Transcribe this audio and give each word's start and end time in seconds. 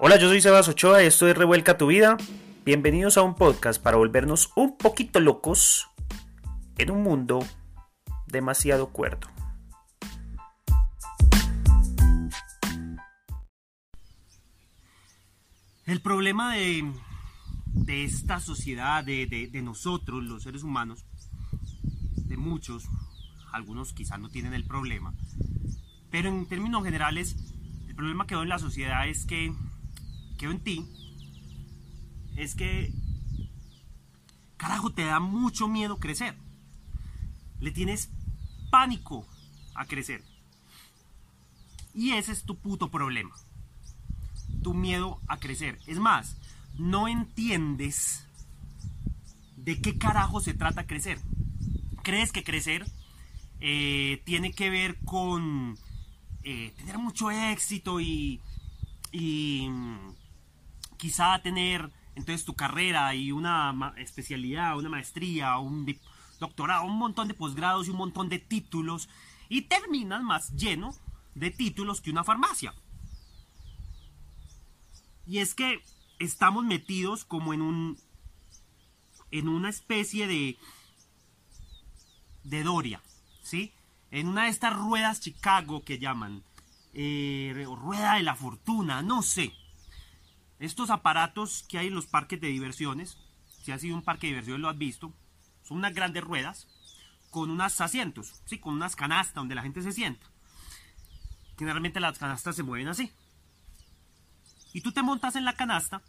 Hola, 0.00 0.18
yo 0.18 0.28
soy 0.28 0.40
Sebas 0.40 0.68
Ochoa 0.68 1.02
esto 1.02 1.26
es 1.28 1.36
Revuelca 1.36 1.76
tu 1.76 1.86
vida. 1.86 2.16
Bienvenidos 2.64 3.16
a 3.16 3.22
un 3.22 3.34
podcast 3.34 3.82
para 3.82 3.96
volvernos 3.96 4.52
un 4.56 4.76
poquito 4.76 5.20
locos 5.20 5.88
en 6.76 6.90
un 6.90 7.02
mundo 7.02 7.40
demasiado 8.26 8.88
cuerdo. 8.90 9.28
El 15.86 16.00
problema 16.02 16.54
de, 16.54 16.92
de 17.66 18.04
esta 18.04 18.40
sociedad, 18.40 19.02
de, 19.04 19.26
de- 19.26 19.48
de 19.48 19.62
nosotros, 19.62 20.22
los 20.22 20.42
seres 20.42 20.62
humanos, 20.62 21.04
de 22.16 22.36
muchos, 22.36 22.84
algunos 23.52 23.94
quizás 23.94 24.20
no 24.20 24.28
tienen 24.28 24.52
el 24.52 24.64
problema, 24.64 25.14
pero 26.10 26.28
en 26.28 26.46
términos 26.46 26.84
generales, 26.84 27.36
el 27.88 27.94
problema 27.94 28.26
que 28.26 28.34
veo 28.34 28.42
en 28.42 28.50
la 28.50 28.58
sociedad 28.58 29.08
es 29.08 29.24
que, 29.24 29.54
veo 30.46 30.52
en 30.52 30.62
ti, 30.62 30.86
es 32.36 32.54
que, 32.54 32.92
carajo, 34.56 34.90
te 34.90 35.04
da 35.04 35.20
mucho 35.20 35.68
miedo 35.68 35.98
crecer. 35.98 36.36
Le 37.60 37.70
tienes 37.70 38.10
pánico 38.70 39.26
a 39.74 39.86
crecer. 39.86 40.22
Y 41.94 42.12
ese 42.12 42.32
es 42.32 42.44
tu 42.44 42.56
puto 42.56 42.90
problema 42.90 43.34
tu 44.62 44.74
miedo 44.74 45.20
a 45.28 45.38
crecer. 45.38 45.78
Es 45.86 45.98
más, 45.98 46.36
no 46.78 47.08
entiendes 47.08 48.26
de 49.56 49.80
qué 49.80 49.98
carajo 49.98 50.40
se 50.40 50.54
trata 50.54 50.86
crecer. 50.86 51.18
¿Crees 52.02 52.32
que 52.32 52.44
crecer 52.44 52.86
eh, 53.60 54.22
tiene 54.24 54.52
que 54.52 54.70
ver 54.70 54.98
con 55.04 55.76
eh, 56.42 56.72
tener 56.76 56.98
mucho 56.98 57.30
éxito 57.30 58.00
y, 58.00 58.40
quizá 60.98 61.40
tener 61.40 61.90
entonces 62.14 62.44
tu 62.44 62.54
carrera 62.54 63.14
y 63.14 63.32
una 63.32 63.94
especialidad, 63.96 64.76
una 64.76 64.90
maestría, 64.90 65.56
un 65.58 65.86
doctorado, 66.38 66.84
un 66.84 66.98
montón 66.98 67.28
de 67.28 67.34
posgrados 67.34 67.86
y 67.86 67.90
un 67.90 67.96
montón 67.96 68.28
de 68.28 68.38
títulos 68.38 69.08
y 69.48 69.62
terminas 69.62 70.22
más 70.22 70.52
lleno 70.54 70.94
de 71.34 71.50
títulos 71.50 72.00
que 72.00 72.10
una 72.10 72.24
farmacia? 72.24 72.74
Y 75.26 75.38
es 75.38 75.54
que 75.54 75.82
estamos 76.18 76.64
metidos 76.64 77.24
como 77.24 77.54
en 77.54 77.62
un. 77.62 77.98
en 79.30 79.48
una 79.48 79.68
especie 79.68 80.26
de. 80.26 80.56
de 82.44 82.62
Doria, 82.62 83.02
¿sí? 83.42 83.72
En 84.10 84.26
una 84.26 84.44
de 84.44 84.50
estas 84.50 84.74
ruedas 84.74 85.20
Chicago 85.20 85.84
que 85.84 85.98
llaman. 85.98 86.42
eh, 86.94 87.66
rueda 87.76 88.14
de 88.14 88.22
la 88.22 88.34
fortuna, 88.34 89.02
no 89.02 89.22
sé. 89.22 89.52
Estos 90.58 90.90
aparatos 90.90 91.64
que 91.68 91.78
hay 91.78 91.88
en 91.88 91.94
los 91.94 92.06
parques 92.06 92.40
de 92.40 92.48
diversiones, 92.48 93.18
si 93.62 93.72
has 93.72 93.80
sido 93.80 93.96
un 93.96 94.02
parque 94.02 94.26
de 94.26 94.32
diversiones 94.32 94.60
lo 94.60 94.68
has 94.68 94.78
visto, 94.78 95.12
son 95.62 95.78
unas 95.78 95.94
grandes 95.94 96.24
ruedas 96.24 96.66
con 97.30 97.50
unos 97.50 97.80
asientos, 97.80 98.40
¿sí? 98.46 98.58
Con 98.58 98.74
unas 98.74 98.96
canastas 98.96 99.34
donde 99.34 99.54
la 99.54 99.62
gente 99.62 99.82
se 99.82 99.92
sienta. 99.92 100.26
Generalmente 101.58 102.00
las 102.00 102.18
canastas 102.18 102.56
se 102.56 102.62
mueven 102.62 102.88
así 102.88 103.12
y 104.72 104.80
tú 104.80 104.92
te 104.92 105.02
montas 105.02 105.36
en 105.36 105.44
la 105.44 105.54
canasta, 105.54 106.02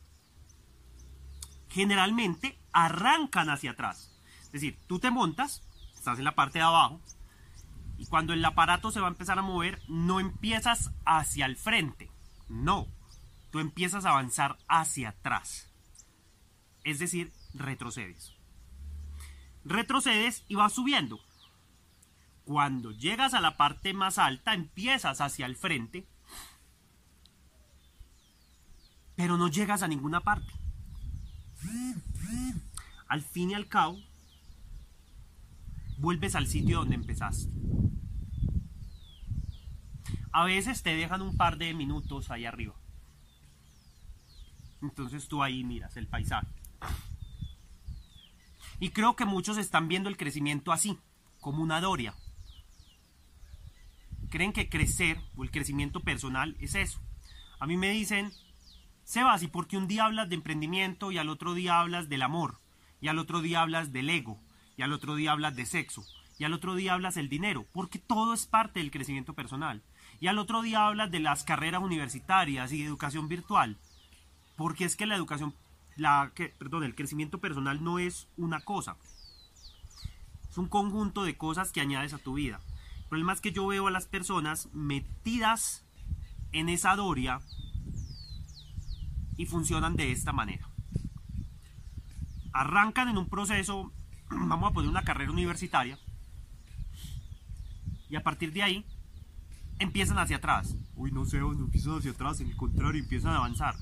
generalmente 1.69 2.59
arrancan 2.71 3.49
hacia 3.49 3.71
atrás. 3.71 4.11
Es 4.43 4.51
decir, 4.51 4.77
tú 4.87 4.99
te 4.99 5.11
montas, 5.11 5.63
estás 5.95 6.19
en 6.19 6.25
la 6.25 6.35
parte 6.35 6.59
de 6.59 6.65
abajo, 6.65 7.01
y 7.97 8.05
cuando 8.05 8.33
el 8.33 8.43
aparato 8.43 8.91
se 8.91 8.99
va 8.99 9.07
a 9.07 9.11
empezar 9.11 9.39
a 9.39 9.43
mover, 9.43 9.81
no 9.87 10.19
empiezas 10.19 10.91
hacia 11.05 11.45
el 11.45 11.57
frente, 11.57 12.11
no, 12.47 12.87
tú 13.51 13.59
empiezas 13.59 14.05
a 14.05 14.11
avanzar 14.11 14.57
hacia 14.67 15.09
atrás. 15.09 15.71
Es 16.83 16.99
decir, 16.99 17.33
retrocedes. 17.53 18.33
Retrocedes 19.65 20.43
y 20.47 20.55
vas 20.55 20.73
subiendo. 20.73 21.19
Cuando 22.45 22.91
llegas 22.91 23.33
a 23.33 23.41
la 23.41 23.57
parte 23.57 23.93
más 23.93 24.17
alta, 24.17 24.53
empiezas 24.53 25.21
hacia 25.21 25.45
el 25.45 25.55
frente 25.55 26.07
pero 29.19 29.37
no 29.37 29.49
llegas 29.49 29.83
a 29.83 29.89
ninguna 29.89 30.21
parte. 30.21 30.53
Al 33.09 33.21
fin 33.21 33.51
y 33.51 33.53
al 33.53 33.67
cabo, 33.67 33.99
vuelves 35.97 36.35
al 36.35 36.47
sitio 36.47 36.77
donde 36.77 36.95
empezaste. 36.95 37.51
A 40.31 40.45
veces 40.45 40.83
te 40.83 40.95
dejan 40.95 41.21
un 41.21 41.35
par 41.35 41.57
de 41.57 41.73
minutos 41.73 42.31
ahí 42.31 42.45
arriba. 42.45 42.75
Entonces 44.81 45.27
tú 45.27 45.43
ahí 45.43 45.63
miras 45.63 45.97
el 45.97 46.07
paisaje. 46.07 46.47
Y 48.79 48.89
creo 48.91 49.15
que 49.15 49.25
muchos 49.25 49.57
están 49.57 49.87
viendo 49.87 50.09
el 50.09 50.17
crecimiento 50.17 50.71
así, 50.71 50.97
como 51.41 51.61
una 51.61 51.81
doria. 51.81 52.13
Creen 54.29 54.53
que 54.53 54.69
crecer 54.69 55.19
o 55.35 55.43
el 55.43 55.51
crecimiento 55.51 55.99
personal 55.99 56.55
es 56.59 56.75
eso. 56.75 57.01
A 57.59 57.67
mí 57.67 57.75
me 57.75 57.89
dicen, 57.89 58.31
Sebas, 59.03 59.43
¿y 59.43 59.47
por 59.47 59.67
qué 59.67 59.75
un 59.75 59.87
día 59.87 60.05
hablas 60.05 60.29
de 60.29 60.35
emprendimiento 60.35 61.11
y 61.11 61.17
al 61.17 61.29
otro 61.29 61.55
día 61.55 61.79
hablas 61.79 62.09
del 62.09 62.21
amor? 62.21 62.57
Y 63.01 63.07
al 63.07 63.17
otro 63.17 63.41
día 63.41 63.61
hablas 63.61 63.91
del 63.91 64.09
ego? 64.09 64.39
Y 64.77 64.83
al 64.83 64.93
otro 64.93 65.15
día 65.15 65.31
hablas 65.31 65.55
de 65.55 65.65
sexo? 65.65 66.05
Y 66.37 66.45
al 66.45 66.53
otro 66.53 66.75
día 66.75 66.93
hablas 66.93 67.15
del 67.15 67.27
dinero? 67.27 67.65
Porque 67.73 67.99
todo 67.99 68.33
es 68.33 68.45
parte 68.45 68.79
del 68.79 68.91
crecimiento 68.91 69.33
personal. 69.33 69.81
Y 70.21 70.27
al 70.27 70.37
otro 70.37 70.61
día 70.61 70.85
hablas 70.85 71.11
de 71.11 71.19
las 71.19 71.43
carreras 71.43 71.81
universitarias 71.81 72.71
y 72.71 72.79
de 72.79 72.85
educación 72.85 73.27
virtual. 73.27 73.77
Porque 74.59 74.83
es 74.83 74.97
que 74.97 75.05
la 75.05 75.15
educación, 75.15 75.55
la, 75.95 76.33
perdón, 76.57 76.83
el 76.83 76.93
crecimiento 76.93 77.39
personal 77.39 77.81
no 77.81 77.97
es 77.97 78.27
una 78.35 78.59
cosa. 78.59 78.97
Es 80.49 80.57
un 80.57 80.67
conjunto 80.67 81.23
de 81.23 81.37
cosas 81.37 81.71
que 81.71 81.79
añades 81.79 82.13
a 82.13 82.17
tu 82.17 82.33
vida. 82.33 82.59
El 82.97 83.05
problema 83.05 83.31
es 83.31 83.39
que 83.39 83.53
yo 83.53 83.65
veo 83.67 83.87
a 83.87 83.91
las 83.91 84.05
personas 84.05 84.67
metidas 84.73 85.85
en 86.51 86.67
esa 86.67 86.93
doria 86.97 87.39
y 89.37 89.45
funcionan 89.45 89.95
de 89.95 90.11
esta 90.11 90.33
manera. 90.33 90.67
Arrancan 92.51 93.07
en 93.07 93.17
un 93.17 93.29
proceso, 93.29 93.93
vamos 94.29 94.69
a 94.69 94.73
poner 94.73 94.89
una 94.89 95.05
carrera 95.05 95.31
universitaria, 95.31 95.97
y 98.09 98.17
a 98.17 98.23
partir 98.23 98.51
de 98.51 98.63
ahí 98.63 98.85
empiezan 99.79 100.19
hacia 100.19 100.35
atrás. 100.35 100.75
Uy, 100.95 101.13
no 101.13 101.23
sé, 101.23 101.39
no 101.39 101.51
empiezan 101.53 101.97
hacia 101.97 102.11
atrás, 102.11 102.41
en 102.41 102.49
el 102.49 102.57
contrario, 102.57 103.01
empiezan 103.01 103.31
a 103.31 103.37
avanzar. 103.37 103.75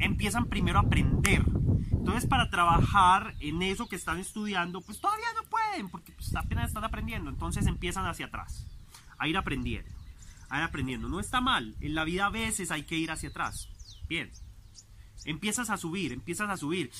Empiezan 0.00 0.46
primero 0.46 0.78
a 0.78 0.82
aprender. 0.82 1.44
Entonces, 1.92 2.26
para 2.28 2.50
trabajar 2.50 3.34
en 3.40 3.62
eso 3.62 3.88
que 3.88 3.96
están 3.96 4.18
estudiando, 4.18 4.80
pues 4.80 5.00
todavía 5.00 5.26
no 5.34 5.48
pueden, 5.48 5.88
porque 5.90 6.12
pues, 6.12 6.34
apenas 6.34 6.68
están 6.68 6.84
aprendiendo. 6.84 7.30
Entonces 7.30 7.66
empiezan 7.66 8.06
hacia 8.06 8.26
atrás, 8.26 8.66
a 9.18 9.28
ir 9.28 9.36
aprendiendo 9.36 10.00
a 10.50 10.58
ir 10.58 10.64
aprendiendo. 10.64 11.08
No 11.08 11.20
está 11.20 11.40
mal. 11.40 11.76
En 11.80 11.94
la 11.94 12.04
vida 12.04 12.26
a 12.26 12.30
veces 12.30 12.70
hay 12.70 12.82
que 12.82 12.96
ir 12.96 13.10
hacia 13.10 13.30
atrás. 13.30 13.68
Bien. 14.08 14.30
Empiezas 15.24 15.70
a 15.70 15.76
subir, 15.76 16.12
empiezas 16.12 16.50
a 16.50 16.56
subir. 16.56 16.90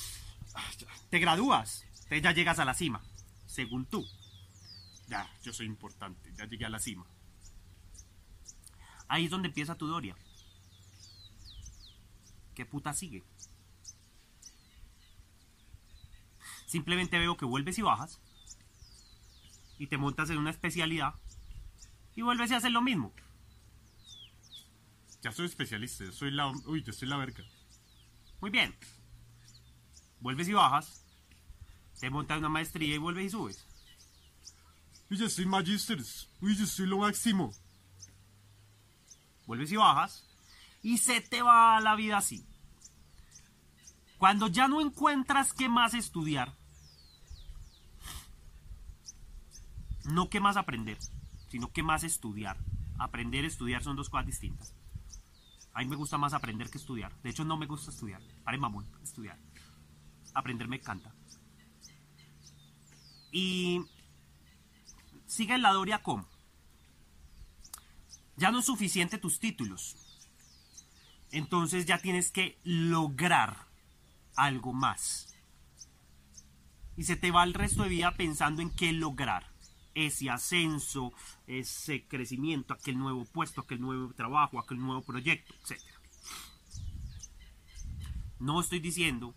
Te 1.11 1.19
gradúas. 1.19 1.85
Entonces 2.05 2.23
ya 2.23 2.33
llegas 2.33 2.59
a 2.61 2.65
la 2.65 2.75
cima. 2.75 3.03
Según 3.47 3.87
tú. 3.87 4.07
Ya, 5.09 5.29
yo 5.43 5.53
soy 5.53 5.67
importante. 5.67 6.33
Ya 6.37 6.47
llegué 6.47 6.65
a 6.65 6.71
la 6.71 6.79
cima. 6.79 7.05
Ahí 9.09 9.25
es 9.25 9.31
donde 9.31 9.49
empieza 9.49 9.75
tu 9.75 9.89
Doria. 9.89 10.17
¿Qué 12.61 12.67
puta 12.67 12.93
sigue? 12.93 13.25
Simplemente 16.67 17.19
veo 17.19 17.35
que 17.39 17.47
vuelves 17.47 17.79
y 17.79 17.81
bajas. 17.81 18.21
Y 19.79 19.87
te 19.87 19.97
montas 19.97 20.29
en 20.29 20.37
una 20.37 20.51
especialidad. 20.51 21.15
Y 22.15 22.21
vuelves 22.21 22.51
y 22.51 22.55
haces 22.57 22.71
lo 22.71 22.83
mismo. 22.83 23.15
Ya 25.23 25.33
soy 25.33 25.47
especialista, 25.47 26.05
yo 26.05 26.13
soy 26.13 26.33
la. 26.33 26.49
Uy, 26.67 26.83
yo 26.83 26.93
soy 26.93 27.09
la 27.09 27.17
verga. 27.17 27.43
Muy 28.43 28.51
bien. 28.51 28.77
Vuelves 30.21 30.47
y 30.47 30.53
bajas. 30.53 31.03
Te 31.99 32.11
montas 32.11 32.41
una 32.41 32.51
maestría 32.51 32.95
y 32.95 32.99
vuelves 32.99 33.25
y 33.25 33.31
subes. 33.31 33.67
Uy, 35.09 35.17
yo 35.17 35.31
soy 35.31 35.47
magisters. 35.47 36.29
Uy, 36.43 36.55
yo 36.55 36.67
soy 36.67 36.87
lo 36.87 36.99
máximo. 36.99 37.55
Vuelves 39.47 39.73
y 39.73 39.77
bajas. 39.77 40.30
Y 40.83 40.99
se 40.99 41.21
te 41.21 41.43
va 41.43 41.81
la 41.81 41.95
vida 41.95 42.19
así. 42.19 42.47
Cuando 44.19 44.49
ya 44.49 44.69
no 44.69 44.81
encuentras 44.81 45.53
qué 45.53 45.69
más 45.69 45.95
estudiar. 45.95 46.55
No 50.05 50.29
qué 50.29 50.41
más 50.41 50.57
aprender, 50.57 50.99
sino 51.49 51.73
qué 51.73 51.83
más 51.83 52.05
estudiar. 52.05 52.59
Aprender 52.99 53.45
y 53.45 53.47
estudiar 53.47 53.83
son 53.83 53.97
dos 53.97 54.11
cosas 54.11 54.27
distintas. 54.27 54.75
A 55.73 55.81
mí 55.81 55.87
me 55.87 55.97
gusta 55.97 56.19
más 56.19 56.35
aprender 56.35 56.69
que 56.71 56.79
estudiar. 56.79 57.15
De 57.23 57.31
hecho, 57.31 57.45
no 57.45 57.57
me 57.57 57.67
gusta 57.67 57.91
estudiar. 57.91 58.21
Pare 58.45 58.59
mamón, 58.59 58.87
estudiar. 59.03 59.39
Aprender 60.35 60.69
me 60.69 60.77
encanta. 60.77 61.15
Y 63.33 63.85
sigue 65.27 65.57
la 65.59 65.73
Doria 65.73 66.03
como. 66.03 66.29
Ya 68.37 68.51
no 68.51 68.59
es 68.59 68.67
suficiente 68.67 69.19
tus 69.19 69.39
títulos. 69.39 70.10
Entonces 71.33 71.87
ya 71.87 71.99
tienes 71.99 72.31
que 72.31 72.59
lograr 72.65 73.57
algo 74.37 74.73
más. 74.73 75.35
Y 76.97 77.05
se 77.05 77.17
te 77.17 77.31
va 77.31 77.45
el 77.45 77.55
resto 77.55 77.83
de 77.83 77.89
vida 77.89 78.15
pensando 78.17 78.63
en 78.63 78.71
qué 78.71 78.93
lograr. 78.93 79.49
Ese 79.95 80.31
ascenso, 80.31 81.13
ese 81.47 82.07
crecimiento, 82.07 82.75
aquel 82.75 82.99
nuevo 82.99 83.25
puesto, 83.25 83.63
aquel 83.63 83.81
nuevo 83.81 84.13
trabajo, 84.15 84.59
aquel 84.59 84.79
nuevo 84.79 85.03
proyecto, 85.03 85.55
etc. 85.55 85.83
No 88.39 88.61
estoy 88.61 88.81
diciendo 88.81 89.35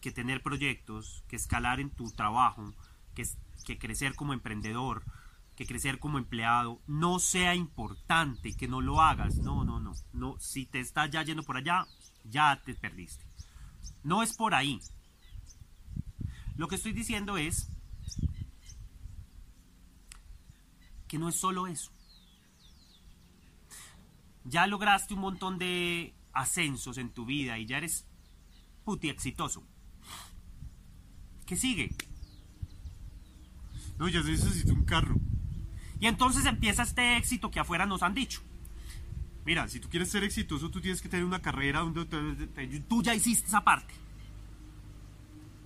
que 0.00 0.10
tener 0.10 0.42
proyectos, 0.42 1.22
que 1.28 1.36
escalar 1.36 1.80
en 1.80 1.90
tu 1.90 2.10
trabajo, 2.10 2.74
que, 3.14 3.26
que 3.66 3.78
crecer 3.78 4.14
como 4.14 4.32
emprendedor, 4.32 5.04
que 5.60 5.66
crecer 5.66 5.98
como 5.98 6.16
empleado 6.16 6.80
no 6.86 7.18
sea 7.18 7.54
importante, 7.54 8.56
que 8.56 8.66
no 8.66 8.80
lo 8.80 9.02
hagas. 9.02 9.36
No, 9.36 9.62
no, 9.62 9.78
no. 9.78 9.92
no 10.14 10.36
si 10.40 10.64
te 10.64 10.80
estás 10.80 11.10
ya 11.10 11.22
yendo 11.22 11.42
por 11.42 11.58
allá, 11.58 11.86
ya 12.24 12.62
te 12.64 12.74
perdiste. 12.74 13.26
No 14.02 14.22
es 14.22 14.34
por 14.34 14.54
ahí. 14.54 14.80
Lo 16.56 16.66
que 16.66 16.76
estoy 16.76 16.94
diciendo 16.94 17.36
es 17.36 17.68
que 21.06 21.18
no 21.18 21.28
es 21.28 21.36
solo 21.36 21.66
eso. 21.66 21.92
Ya 24.44 24.66
lograste 24.66 25.12
un 25.12 25.20
montón 25.20 25.58
de 25.58 26.14
ascensos 26.32 26.96
en 26.96 27.10
tu 27.10 27.26
vida 27.26 27.58
y 27.58 27.66
ya 27.66 27.76
eres 27.76 28.06
puti 28.82 29.10
exitoso. 29.10 29.62
¿Qué 31.44 31.54
sigue? 31.54 31.94
No, 33.98 34.08
ya 34.08 34.22
necesito 34.22 34.72
un 34.72 34.86
carro. 34.86 35.19
Y 36.00 36.06
entonces 36.06 36.46
empieza 36.46 36.82
este 36.82 37.18
éxito 37.18 37.50
que 37.50 37.60
afuera 37.60 37.84
nos 37.84 38.02
han 38.02 38.14
dicho. 38.14 38.40
Mira, 39.44 39.68
si 39.68 39.80
tú 39.80 39.88
quieres 39.88 40.10
ser 40.10 40.24
exitoso, 40.24 40.70
tú 40.70 40.80
tienes 40.80 41.02
que 41.02 41.08
tener 41.08 41.24
una 41.24 41.42
carrera 41.42 41.80
donde 41.80 42.06
tú 42.88 43.02
ya 43.02 43.14
hiciste 43.14 43.48
esa 43.48 43.62
parte. 43.62 43.92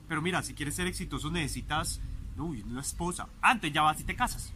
Pero 0.09 0.21
mira, 0.21 0.43
si 0.43 0.55
quieres 0.55 0.75
ser 0.75 0.87
exitoso 0.87 1.31
necesitas 1.31 2.01
una 2.37 2.81
esposa. 2.81 3.29
Antes 3.41 3.73
ya 3.73 3.83
vas 3.83 4.01
y 4.01 4.05
te 4.05 4.17
casas. 4.17 4.53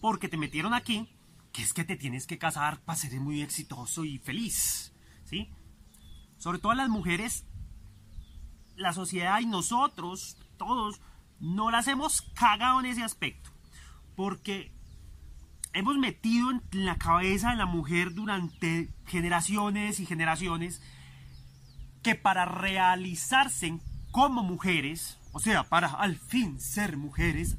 Porque 0.00 0.28
te 0.28 0.36
metieron 0.36 0.74
aquí, 0.74 1.08
que 1.52 1.62
es 1.62 1.72
que 1.72 1.84
te 1.84 1.96
tienes 1.96 2.26
que 2.26 2.38
casar 2.38 2.80
para 2.80 2.98
ser 2.98 3.18
muy 3.20 3.40
exitoso 3.40 4.04
y 4.04 4.18
feliz. 4.18 4.92
¿Sí? 5.24 5.48
Sobre 6.38 6.58
todo 6.58 6.74
las 6.74 6.90
mujeres, 6.90 7.44
la 8.76 8.92
sociedad 8.92 9.40
y 9.40 9.46
nosotros, 9.46 10.36
todos, 10.58 11.00
no 11.40 11.70
las 11.70 11.88
hemos 11.88 12.22
cagado 12.34 12.80
en 12.80 12.86
ese 12.86 13.02
aspecto 13.02 13.55
porque 14.16 14.72
hemos 15.72 15.98
metido 15.98 16.50
en 16.50 16.62
la 16.72 16.96
cabeza 16.96 17.50
de 17.50 17.56
la 17.56 17.66
mujer 17.66 18.14
durante 18.14 18.88
generaciones 19.06 20.00
y 20.00 20.06
generaciones 20.06 20.82
que 22.02 22.14
para 22.14 22.46
realizarse 22.46 23.78
como 24.10 24.42
mujeres, 24.42 25.18
o 25.32 25.38
sea, 25.40 25.64
para 25.64 25.88
al 25.88 26.16
fin 26.16 26.58
ser 26.60 26.96
mujeres, 26.96 27.58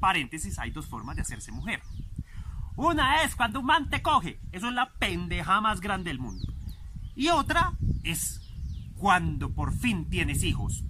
paréntesis, 0.00 0.58
hay 0.58 0.70
dos 0.70 0.86
formas 0.86 1.16
de 1.16 1.22
hacerse 1.22 1.52
mujer. 1.52 1.82
Una 2.76 3.22
es 3.22 3.36
cuando 3.36 3.60
un 3.60 3.66
man 3.66 3.90
te 3.90 4.02
coge, 4.02 4.40
eso 4.50 4.68
es 4.68 4.72
la 4.74 4.92
pendeja 4.94 5.60
más 5.60 5.80
grande 5.80 6.10
del 6.10 6.18
mundo. 6.18 6.52
Y 7.14 7.28
otra 7.28 7.74
es 8.02 8.40
cuando 8.96 9.52
por 9.52 9.72
fin 9.74 10.08
tienes 10.08 10.42
hijos. 10.42 10.84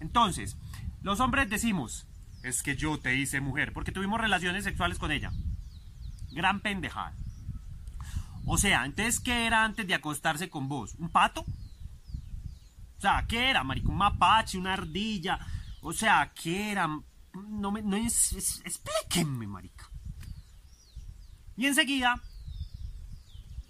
Entonces, 0.00 0.58
los 1.02 1.20
hombres 1.20 1.48
decimos, 1.48 2.06
es 2.42 2.62
que 2.62 2.76
yo 2.76 2.98
te 2.98 3.16
hice 3.16 3.40
mujer, 3.40 3.72
porque 3.72 3.92
tuvimos 3.92 4.20
relaciones 4.20 4.64
sexuales 4.64 4.98
con 4.98 5.10
ella. 5.10 5.32
Gran 6.30 6.60
pendejada. 6.60 7.14
O 8.46 8.56
sea, 8.56 8.84
entonces, 8.84 9.20
¿qué 9.20 9.46
era 9.46 9.64
antes 9.64 9.86
de 9.86 9.94
acostarse 9.94 10.48
con 10.48 10.68
vos? 10.68 10.94
¿Un 10.98 11.10
pato? 11.10 11.42
O 11.42 13.00
sea, 13.00 13.26
¿qué 13.28 13.50
era, 13.50 13.62
marico? 13.62 13.90
¿Un 13.90 13.98
mapache? 13.98 14.58
¿Una 14.58 14.72
ardilla? 14.72 15.38
O 15.82 15.92
sea, 15.92 16.32
¿qué 16.34 16.72
era? 16.72 16.88
No 17.34 17.70
me... 17.70 17.82
No 17.82 17.96
es, 17.96 18.62
explíquenme, 18.64 19.46
marica. 19.46 19.88
Y 21.56 21.66
enseguida, 21.66 22.22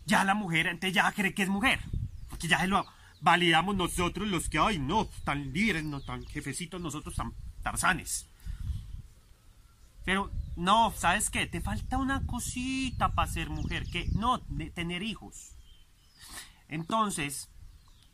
ya 0.07 0.25
la 0.25 0.35
mujer, 0.35 0.67
entonces 0.67 0.95
ya 0.95 1.11
cree 1.13 1.35
que 1.35 1.43
es 1.43 1.49
mujer. 1.49 1.81
Porque 2.29 2.49
ya 2.49 2.61
se 2.61 2.69
lo 2.69 2.87
validamos 3.21 3.75
nosotros 3.75 4.29
los 4.29 4.49
que, 4.49 4.59
ay, 4.59 4.79
no, 4.79 5.07
tan 5.25 5.53
libres, 5.53 5.85
no 5.85 6.01
tan 6.01 6.25
jefecitos, 6.25 6.81
nosotros 6.81 7.15
tan 7.17 7.33
tarzanes. 7.63 8.28
Pero 10.09 10.31
no, 10.57 10.91
¿sabes 10.97 11.29
qué? 11.29 11.47
Te 11.47 11.61
falta 11.61 11.99
una 11.99 12.25
cosita 12.25 13.13
para 13.13 13.31
ser 13.31 13.51
mujer, 13.51 13.85
que 13.91 14.09
no, 14.15 14.41
tener 14.75 15.03
hijos. 15.03 15.55
Entonces, 16.67 17.51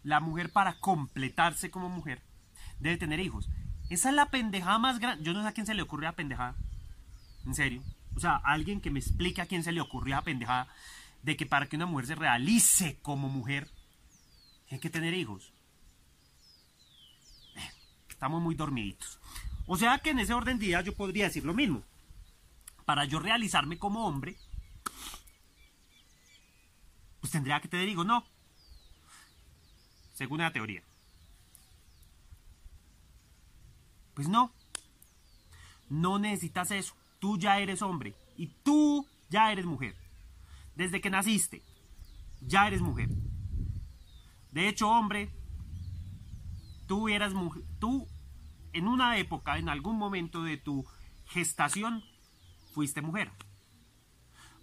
la 0.03 0.19
mujer 0.19 0.51
para 0.51 0.81
completarse 0.81 1.71
como 1.71 1.89
mujer 1.89 2.21
debe 2.81 2.97
tener 2.97 3.21
hijos. 3.21 3.49
Esa 3.91 4.09
es 4.09 4.17
la 4.17 4.29
pendejada 4.29 4.77
más 4.81 4.99
grande. 4.99 5.23
Yo 5.23 5.35
no 5.35 5.43
sé 5.43 5.47
a 5.47 5.53
quién 5.53 5.67
se 5.67 5.75
le 5.75 5.83
ocurrió 5.83 6.09
la 6.09 6.17
pendejada. 6.17 6.57
En 7.47 7.55
serio. 7.55 7.81
O 8.17 8.19
sea, 8.19 8.41
alguien 8.43 8.81
que 8.81 8.91
me 8.91 8.99
explique 8.99 9.41
a 9.41 9.47
quién 9.47 9.63
se 9.63 9.71
le 9.71 9.81
ocurrió 9.81 10.17
la 10.17 10.23
pendejada 10.23 10.67
de 11.23 11.37
que 11.37 11.47
para 11.47 11.69
que 11.69 11.77
una 11.77 11.87
mujer 11.87 12.07
se 12.09 12.17
realice 12.17 12.99
como 13.03 13.29
mujer, 13.29 13.71
hay 14.69 14.81
que 14.81 14.91
tener 14.91 15.15
hijos. 15.15 15.53
Eh, 17.55 17.71
estamos 18.09 18.43
muy 18.43 18.57
dormiditos. 18.57 19.21
O 19.67 19.77
sea 19.77 19.99
que 19.99 20.11
en 20.11 20.19
ese 20.19 20.35
orden 20.35 20.59
de 20.59 20.67
ideas 20.67 20.85
yo 20.85 20.95
podría 20.95 21.25
decir 21.25 21.45
lo 21.45 21.55
mismo. 21.55 21.83
Para 22.85 23.05
yo 23.05 23.19
realizarme 23.19 23.79
como 23.79 24.07
hombre, 24.07 24.37
pues 27.21 27.33
tendría 27.33 27.61
que 27.61 27.69
tener 27.69 27.89
hijos, 27.89 28.05
no. 28.05 28.25
Según 30.13 30.39
la 30.39 30.53
teoría. 30.53 30.83
Pues 34.15 34.29
no. 34.29 34.53
No 35.89 36.19
necesitas 36.19 36.71
eso. 36.71 36.95
Tú 37.19 37.39
ya 37.39 37.59
eres 37.59 37.83
hombre. 37.83 38.15
Y 38.37 38.49
tú 38.63 39.07
ya 39.31 39.51
eres 39.51 39.65
mujer. 39.65 39.97
Desde 40.77 41.01
que 41.01 41.11
naciste, 41.11 41.63
ya 42.41 42.67
eres 42.67 42.81
mujer. 42.81 43.09
De 44.51 44.69
hecho, 44.69 44.89
hombre, 44.89 45.31
tú 46.87 47.09
eras 47.09 47.33
mujer. 47.33 47.63
Tú 47.79 48.07
en 48.75 48.89
una 48.89 49.17
época, 49.19 49.57
en 49.57 49.69
algún 49.69 49.97
momento 49.97 50.43
de 50.43 50.57
tu 50.57 50.85
gestación, 51.27 52.05
fuiste 52.73 53.01
mujer. 53.01 53.31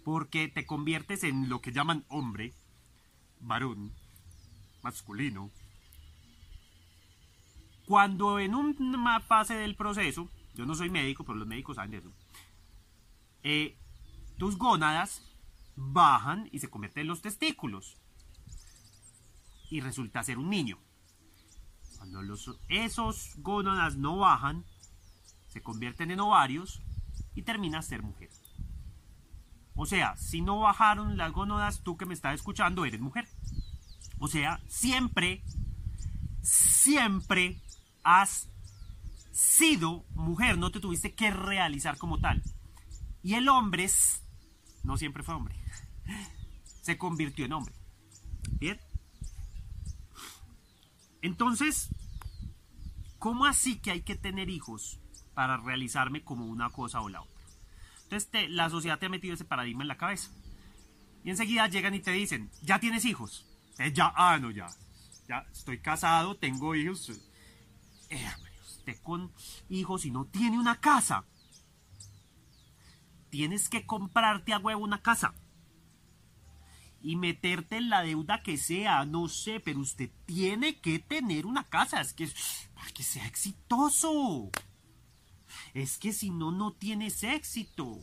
Porque 0.04 0.48
te 0.48 0.66
conviertes 0.66 1.24
en 1.24 1.48
lo 1.48 1.60
que 1.60 1.72
llaman 1.72 2.04
hombre, 2.08 2.54
varón, 3.40 3.92
masculino. 4.82 5.50
Cuando 7.86 8.38
en 8.38 8.54
una 8.54 9.20
fase 9.20 9.54
del 9.54 9.76
proceso, 9.76 10.28
yo 10.54 10.66
no 10.66 10.74
soy 10.74 10.90
médico, 10.90 11.24
pero 11.24 11.38
los 11.38 11.48
médicos 11.48 11.76
saben 11.76 11.92
de 11.92 11.98
eso, 11.98 12.12
eh, 13.42 13.78
tus 14.38 14.56
gónadas 14.58 15.26
bajan 15.74 16.48
y 16.52 16.58
se 16.58 16.68
convierten 16.68 17.02
en 17.02 17.08
los 17.08 17.22
testículos. 17.22 17.96
Y 19.70 19.80
resulta 19.80 20.22
ser 20.22 20.36
un 20.36 20.50
niño. 20.50 20.78
Cuando 22.02 22.36
esos 22.68 23.36
gónadas 23.36 23.96
no 23.96 24.16
bajan, 24.16 24.64
se 25.46 25.62
convierten 25.62 26.10
en 26.10 26.18
ovarios 26.18 26.82
y 27.36 27.42
termina 27.42 27.78
a 27.78 27.82
ser 27.82 28.02
mujer. 28.02 28.28
O 29.76 29.86
sea, 29.86 30.16
si 30.16 30.40
no 30.40 30.58
bajaron 30.58 31.16
las 31.16 31.30
gónadas, 31.30 31.84
tú 31.84 31.96
que 31.96 32.04
me 32.04 32.14
estás 32.14 32.34
escuchando, 32.34 32.84
eres 32.84 33.00
mujer. 33.00 33.28
O 34.18 34.26
sea, 34.26 34.60
siempre, 34.66 35.44
siempre 36.42 37.62
has 38.02 38.48
sido 39.30 40.04
mujer, 40.16 40.58
no 40.58 40.72
te 40.72 40.80
tuviste 40.80 41.14
que 41.14 41.30
realizar 41.30 41.98
como 41.98 42.18
tal. 42.18 42.42
Y 43.22 43.34
el 43.34 43.48
hombre 43.48 43.88
no 44.82 44.96
siempre 44.96 45.22
fue 45.22 45.36
hombre, 45.36 45.54
se 46.82 46.98
convirtió 46.98 47.44
en 47.44 47.52
hombre. 47.52 47.74
Bien. 48.58 48.80
Entonces, 51.22 51.88
¿cómo 53.18 53.46
así 53.46 53.78
que 53.78 53.92
hay 53.92 54.02
que 54.02 54.16
tener 54.16 54.50
hijos 54.50 55.00
para 55.34 55.56
realizarme 55.56 56.22
como 56.22 56.46
una 56.46 56.68
cosa 56.70 57.00
o 57.00 57.08
la 57.08 57.22
otra? 57.22 57.42
Entonces, 58.02 58.50
la 58.50 58.68
sociedad 58.68 58.98
te 58.98 59.06
ha 59.06 59.08
metido 59.08 59.34
ese 59.34 59.44
paradigma 59.44 59.82
en 59.84 59.88
la 59.88 59.96
cabeza. 59.96 60.30
Y 61.24 61.30
enseguida 61.30 61.68
llegan 61.68 61.94
y 61.94 62.00
te 62.00 62.10
dicen, 62.10 62.50
ya 62.60 62.80
tienes 62.80 63.04
hijos. 63.04 63.46
ya, 63.94 64.12
ah, 64.16 64.38
no, 64.38 64.50
ya. 64.50 64.66
Ya 65.28 65.46
estoy 65.52 65.78
casado, 65.78 66.36
tengo 66.36 66.74
hijos. 66.74 67.10
Eh, 68.10 68.28
usted 68.66 69.00
con 69.02 69.32
hijos 69.68 70.04
y 70.04 70.10
no 70.10 70.26
tiene 70.26 70.58
una 70.58 70.80
casa. 70.80 71.24
Tienes 73.30 73.68
que 73.68 73.86
comprarte 73.86 74.52
a 74.52 74.58
huevo 74.58 74.82
una 74.82 75.00
casa 75.00 75.32
y 77.02 77.16
meterte 77.16 77.76
en 77.76 77.90
la 77.90 78.02
deuda 78.02 78.42
que 78.42 78.56
sea, 78.56 79.04
no 79.04 79.28
sé, 79.28 79.60
pero 79.60 79.80
usted 79.80 80.10
tiene 80.24 80.80
que 80.80 80.98
tener 81.00 81.46
una 81.46 81.68
casa, 81.68 82.00
es 82.00 82.12
que 82.14 82.28
para 82.74 82.90
que 82.92 83.02
sea 83.02 83.26
exitoso. 83.26 84.50
Es 85.74 85.98
que 85.98 86.12
si 86.12 86.30
no, 86.30 86.52
no 86.52 86.72
tienes 86.72 87.22
éxito. 87.24 87.98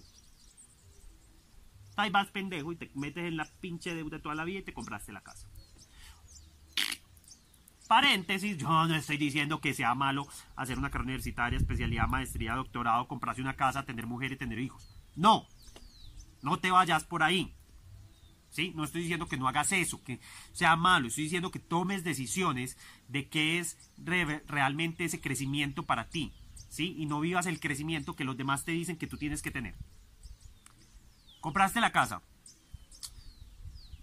Ahí 1.95 2.09
vas 2.09 2.27
pendejo 2.27 2.71
y 2.71 2.75
te 2.75 2.91
metes 2.95 3.25
en 3.25 3.37
la 3.37 3.45
pinche 3.59 3.93
deuda 3.93 4.21
toda 4.21 4.35
la 4.35 4.43
vida 4.43 4.59
y 4.59 4.63
te 4.63 4.73
compraste 4.73 5.11
la 5.11 5.21
casa. 5.21 5.49
Paréntesis, 7.87 8.55
yo 8.57 8.67
no 8.67 8.93
estoy 8.93 9.17
diciendo 9.17 9.61
que 9.61 9.73
sea 9.73 9.95
malo 9.95 10.27
hacer 10.55 10.77
una 10.77 10.91
carrera 10.91 11.05
universitaria, 11.05 11.57
especialidad, 11.57 12.07
maestría, 12.07 12.53
doctorado, 12.53 13.07
comprarse 13.07 13.41
una 13.41 13.55
casa, 13.55 13.83
tener 13.83 14.05
mujer 14.05 14.31
y 14.31 14.37
tener 14.37 14.59
hijos. 14.59 14.87
No, 15.15 15.47
no 16.43 16.59
te 16.59 16.69
vayas 16.69 17.03
por 17.03 17.23
ahí. 17.23 17.58
¿Sí? 18.51 18.73
No 18.75 18.83
estoy 18.83 19.01
diciendo 19.01 19.27
que 19.27 19.37
no 19.37 19.47
hagas 19.47 19.71
eso, 19.71 20.03
que 20.03 20.19
sea 20.53 20.75
malo, 20.75 21.07
estoy 21.07 21.25
diciendo 21.25 21.51
que 21.51 21.59
tomes 21.59 22.03
decisiones 22.03 22.77
de 23.07 23.29
qué 23.29 23.59
es 23.59 23.77
realmente 23.97 25.05
ese 25.05 25.21
crecimiento 25.21 25.83
para 25.83 26.09
ti, 26.09 26.33
¿sí? 26.67 26.95
Y 26.97 27.05
no 27.05 27.19
vivas 27.19 27.45
el 27.45 27.59
crecimiento 27.59 28.15
que 28.15 28.23
los 28.23 28.37
demás 28.37 28.65
te 28.65 28.71
dicen 28.71 28.97
que 28.97 29.07
tú 29.07 29.17
tienes 29.17 29.43
que 29.43 29.51
tener. 29.51 29.75
Compraste 31.41 31.79
la 31.79 31.91
casa. 31.91 32.21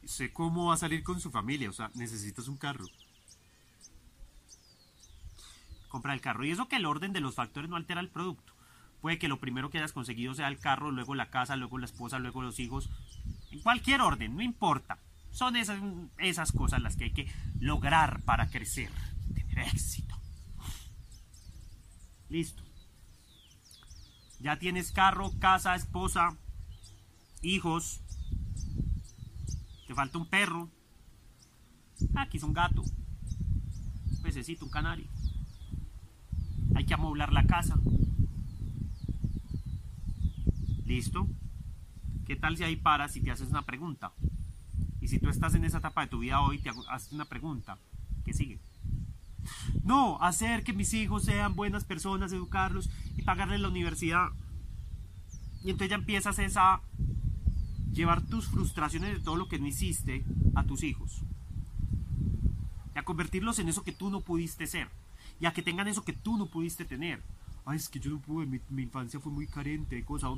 Sé 0.04 0.32
cómo 0.32 0.66
va 0.66 0.74
a 0.74 0.78
salir 0.78 1.02
con 1.02 1.20
su 1.20 1.32
familia, 1.32 1.68
o 1.68 1.72
sea, 1.72 1.90
necesitas 1.94 2.46
un 2.46 2.56
carro. 2.56 2.86
Compra 5.88 6.14
el 6.14 6.20
carro. 6.20 6.44
Y 6.44 6.52
eso 6.52 6.68
que 6.68 6.76
el 6.76 6.86
orden 6.86 7.12
de 7.12 7.20
los 7.20 7.34
factores 7.34 7.68
no 7.68 7.76
altera 7.76 8.00
el 8.00 8.10
producto. 8.10 8.52
Puede 9.00 9.18
que 9.18 9.28
lo 9.28 9.40
primero 9.40 9.70
que 9.70 9.78
hayas 9.78 9.92
conseguido 9.92 10.34
sea 10.34 10.48
el 10.48 10.58
carro, 10.58 10.90
luego 10.90 11.14
la 11.14 11.30
casa, 11.30 11.56
luego 11.56 11.78
la 11.78 11.86
esposa, 11.86 12.18
luego 12.18 12.42
los 12.42 12.58
hijos. 12.58 12.88
En 13.50 13.60
cualquier 13.60 14.00
orden, 14.00 14.36
no 14.36 14.42
importa. 14.42 14.98
Son 15.30 15.56
esas, 15.56 15.80
esas 16.18 16.52
cosas 16.52 16.80
las 16.80 16.96
que 16.96 17.04
hay 17.04 17.12
que 17.12 17.32
lograr 17.60 18.22
para 18.22 18.48
crecer, 18.48 18.90
tener 19.34 19.58
éxito. 19.68 20.14
Listo. 22.28 22.62
Ya 24.40 24.58
tienes 24.58 24.92
carro, 24.92 25.32
casa, 25.38 25.74
esposa, 25.74 26.36
hijos. 27.42 28.00
Te 29.86 29.94
falta 29.94 30.18
un 30.18 30.26
perro. 30.26 30.70
Aquí 32.14 32.36
es 32.36 32.42
un 32.42 32.52
gato. 32.52 32.82
Un 32.82 34.22
pececito, 34.22 34.64
un 34.64 34.70
canario. 34.70 35.06
Hay 36.74 36.84
que 36.84 36.94
amoblar 36.94 37.32
la 37.32 37.46
casa. 37.46 37.78
¿Listo? 40.84 41.28
¿Qué 42.26 42.36
tal 42.36 42.56
si 42.56 42.64
ahí 42.64 42.76
paras 42.76 43.16
y 43.16 43.20
te 43.20 43.30
haces 43.30 43.48
una 43.50 43.62
pregunta? 43.62 44.12
Y 45.00 45.08
si 45.08 45.18
tú 45.18 45.28
estás 45.28 45.54
en 45.54 45.64
esa 45.64 45.78
etapa 45.78 46.02
de 46.02 46.08
tu 46.08 46.18
vida 46.18 46.40
hoy, 46.40 46.58
te 46.58 46.70
haces 46.90 47.12
una 47.12 47.24
pregunta. 47.24 47.78
¿Qué 48.24 48.34
sigue? 48.34 48.58
No, 49.84 50.20
hacer 50.20 50.64
que 50.64 50.72
mis 50.72 50.92
hijos 50.94 51.24
sean 51.24 51.54
buenas 51.54 51.84
personas, 51.84 52.32
educarlos 52.32 52.90
y 53.16 53.22
pagarles 53.22 53.60
la 53.60 53.68
universidad. 53.68 54.28
Y 55.62 55.70
entonces 55.70 55.90
ya 55.90 55.96
empiezas 55.96 56.38
a 56.56 56.80
llevar 57.92 58.22
tus 58.22 58.48
frustraciones 58.48 59.12
de 59.12 59.20
todo 59.20 59.36
lo 59.36 59.48
que 59.48 59.58
no 59.58 59.66
hiciste 59.66 60.24
a 60.54 60.64
tus 60.64 60.82
hijos. 60.82 61.22
Y 62.94 62.98
a 62.98 63.04
convertirlos 63.04 63.58
en 63.60 63.68
eso 63.68 63.84
que 63.84 63.92
tú 63.92 64.10
no 64.10 64.22
pudiste 64.22 64.66
ser. 64.66 64.88
Y 65.38 65.46
a 65.46 65.52
que 65.52 65.62
tengan 65.62 65.86
eso 65.86 66.04
que 66.04 66.12
tú 66.12 66.36
no 66.36 66.46
pudiste 66.46 66.84
tener. 66.84 67.22
Ay, 67.64 67.76
es 67.76 67.88
que 67.88 68.00
yo 68.00 68.10
no 68.10 68.20
pude, 68.20 68.46
mi, 68.46 68.82
infancia 68.82 69.20
fue 69.20 69.32
muy 69.32 69.46
carente, 69.46 70.04
cosa. 70.04 70.28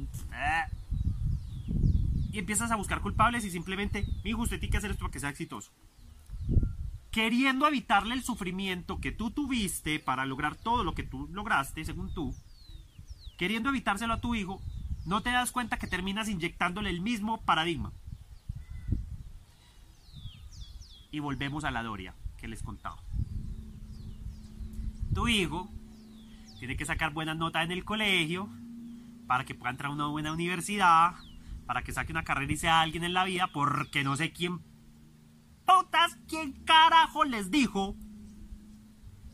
Y 2.31 2.39
empiezas 2.39 2.71
a 2.71 2.77
buscar 2.77 3.01
culpables 3.01 3.45
y 3.45 3.51
simplemente, 3.51 4.07
mi 4.25 4.31
hijo, 4.31 4.43
usted 4.43 4.59
tiene 4.59 4.71
que 4.71 4.79
hacer 4.79 4.91
esto 4.91 5.03
para 5.03 5.13
que 5.13 5.21
sea 5.21 5.31
exitoso 5.31 5.73
queriendo 7.11 7.67
evitarle 7.67 8.15
el 8.15 8.23
sufrimiento 8.23 9.01
que 9.01 9.13
tú 9.13 9.31
tuviste 9.31 9.99
para 9.99 10.27
lograr 10.27 10.57
todo 10.57 10.85
lo 10.85 10.95
que 10.95 11.03
tú 11.03 11.29
lograste, 11.33 11.85
según 11.85 12.13
tú, 12.15 12.35
queriendo 13.37 13.71
evitárselo 13.71 14.15
a 14.15 14.21
tu 14.21 14.35
hijo, 14.35 14.61
no 15.05 15.23
te 15.23 15.31
das 15.31 15.51
cuenta 15.51 15.79
que 15.79 15.87
terminas 15.87 16.29
inyectándole 16.29 16.91
el 16.91 17.01
mismo 17.01 17.45
paradigma. 17.45 17.93
Y 21.11 21.21
volvemos 21.21 21.65
a 21.65 21.71
la 21.71 21.83
Doria 21.83 22.15
que 22.37 22.49
les 22.49 22.63
contaba. 22.63 23.03
Tu 25.15 25.27
hijo 25.29 25.69
tiene 26.59 26.77
que 26.77 26.85
sacar 26.85 27.13
buenas 27.13 27.37
notas 27.37 27.65
en 27.65 27.73
el 27.73 27.85
colegio 27.85 28.49
para 29.27 29.45
que 29.45 29.55
pueda 29.55 29.71
entrar 29.71 29.91
a 29.91 29.95
una 29.95 30.07
buena 30.07 30.33
universidad, 30.33 31.17
para 31.69 31.83
que 31.83 31.93
saque 31.93 32.13
una 32.13 32.25
carrera 32.25 32.51
y 32.51 32.57
sea 32.57 32.81
alguien 32.81 33.05
en 33.05 33.13
la 33.13 33.25
vida, 33.25 33.51
porque 33.53 34.03
no 34.03 34.17
sé 34.17 34.33
quién 34.33 34.61
putas, 35.67 36.17
¿quién 36.27 36.65
carajo 36.65 37.25
les 37.25 37.51
dijo 37.51 37.95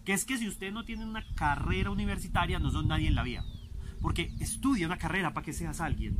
que 0.04 0.14
es 0.14 0.24
que 0.24 0.36
si 0.36 0.48
ustedes 0.48 0.72
no 0.72 0.84
tienen 0.84 1.06
una 1.06 1.24
carrera 1.36 1.90
universitaria 1.90 2.58
no 2.58 2.72
son 2.72 2.88
nadie 2.88 3.06
en 3.06 3.14
la 3.14 3.22
vida? 3.22 3.44
Porque 4.02 4.34
estudia 4.40 4.88
una 4.88 4.98
carrera 4.98 5.32
para 5.32 5.44
que 5.44 5.52
seas 5.52 5.80
alguien. 5.80 6.18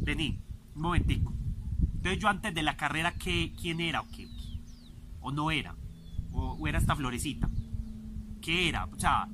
Vení, 0.00 0.40
un 0.74 0.80
momentico. 0.80 1.34
Entonces 1.96 2.18
yo 2.18 2.28
antes 2.28 2.54
de 2.54 2.62
la 2.62 2.78
carrera, 2.78 3.12
¿qué, 3.12 3.52
¿quién 3.60 3.78
era 3.78 4.00
o 4.00 4.08
qué? 4.08 4.26
¿O 5.20 5.32
no 5.32 5.50
era? 5.50 5.76
¿O, 6.32 6.52
¿O 6.54 6.66
era 6.66 6.78
esta 6.78 6.96
florecita? 6.96 7.50
¿Qué 8.40 8.70
era? 8.70 8.86
O 8.86 8.98
sea, 8.98 9.28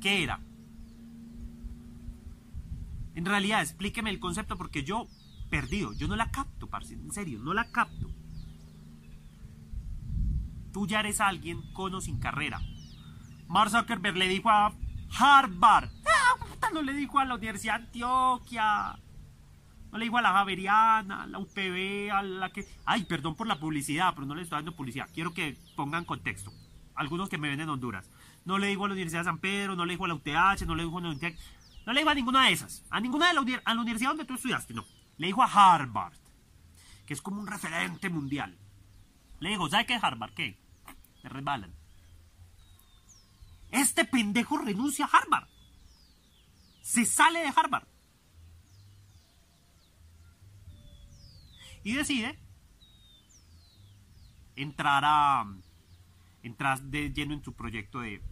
¿qué 0.00 0.24
era? 0.24 0.40
En 3.14 3.24
realidad, 3.24 3.62
explíqueme 3.62 4.10
el 4.10 4.20
concepto 4.20 4.56
porque 4.56 4.84
yo 4.84 5.06
perdido. 5.50 5.92
Yo 5.92 6.08
no 6.08 6.16
la 6.16 6.30
capto, 6.30 6.68
parce, 6.68 6.94
en 6.94 7.12
serio, 7.12 7.40
no 7.40 7.52
la 7.52 7.70
capto. 7.70 8.10
Tú 10.72 10.86
ya 10.86 11.00
eres 11.00 11.20
alguien 11.20 11.60
con 11.72 11.94
o 11.94 12.00
sin 12.00 12.18
carrera. 12.18 12.60
Mark 13.48 13.70
Zuckerberg 13.70 14.16
le 14.16 14.28
dijo 14.28 14.48
a 14.48 14.72
Harvard. 15.18 15.90
Ah, 16.06 16.68
no 16.72 16.82
le 16.82 16.92
dijo 16.94 17.18
a 17.18 17.24
la 17.24 17.34
Universidad 17.34 17.80
de 17.80 17.86
Antioquia. 17.86 18.98
No 19.90 19.98
le 19.98 20.04
dijo 20.04 20.18
a 20.18 20.22
la 20.22 20.32
Javeriana, 20.32 21.24
a 21.24 21.26
la 21.26 21.38
UPB, 21.40 22.12
a 22.12 22.22
la 22.22 22.50
que... 22.50 22.64
Ay, 22.84 23.04
perdón 23.04 23.34
por 23.34 23.48
la 23.48 23.58
publicidad, 23.58 24.14
pero 24.14 24.26
no 24.26 24.36
le 24.36 24.42
estoy 24.42 24.58
dando 24.58 24.76
publicidad. 24.76 25.08
Quiero 25.12 25.34
que 25.34 25.56
pongan 25.74 26.04
contexto. 26.04 26.52
Algunos 26.94 27.28
que 27.28 27.38
me 27.38 27.48
ven 27.48 27.60
en 27.60 27.68
Honduras. 27.68 28.08
No 28.44 28.58
le 28.58 28.68
dijo 28.68 28.84
a 28.84 28.88
la 28.88 28.94
Universidad 28.94 29.22
de 29.22 29.24
San 29.24 29.38
Pedro, 29.38 29.74
no 29.74 29.84
le 29.84 29.94
dijo 29.94 30.04
a 30.04 30.08
la 30.08 30.14
UTH, 30.14 30.64
no 30.66 30.76
le 30.76 30.84
dijo 30.84 30.98
a 30.98 31.02
la 31.02 31.08
Universidad... 31.08 31.59
No 31.90 31.94
le 31.94 32.02
dijo 32.02 32.10
a 32.10 32.14
ninguna 32.14 32.46
de 32.46 32.52
esas. 32.52 32.84
A 32.88 33.00
ninguna 33.00 33.26
de 33.26 33.34
la, 33.34 33.62
a 33.64 33.74
la 33.74 33.80
universidad 33.80 34.10
donde 34.10 34.24
tú 34.24 34.34
estudiaste, 34.34 34.74
no. 34.74 34.84
Le 35.16 35.26
dijo 35.26 35.42
a 35.42 35.74
Harvard, 35.74 36.16
que 37.04 37.14
es 37.14 37.20
como 37.20 37.40
un 37.40 37.48
referente 37.48 38.08
mundial. 38.08 38.56
Le 39.40 39.48
dijo, 39.48 39.68
¿sabe 39.68 39.86
qué 39.86 39.96
es 39.96 40.04
Harvard? 40.04 40.32
¿Qué? 40.32 40.56
Le 41.24 41.28
resbalan. 41.28 41.74
Este 43.72 44.04
pendejo 44.04 44.58
renuncia 44.58 45.06
a 45.06 45.08
Harvard. 45.08 45.48
Se 46.80 47.04
sale 47.04 47.40
de 47.40 47.52
Harvard. 47.56 47.88
Y 51.82 51.94
decide 51.94 52.38
entrar 54.54 55.02
a 55.04 55.44
entrar 56.44 56.80
de 56.82 57.12
lleno 57.12 57.34
en 57.34 57.42
su 57.42 57.52
proyecto 57.52 57.98
de 57.98 58.22